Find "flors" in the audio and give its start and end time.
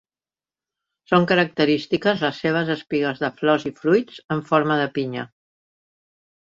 3.43-3.69